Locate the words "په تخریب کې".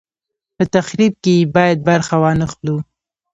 0.55-1.33